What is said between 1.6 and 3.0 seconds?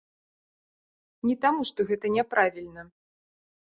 што гэта няправільна.